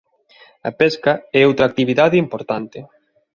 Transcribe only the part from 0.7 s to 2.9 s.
pesca é outra actividade importante.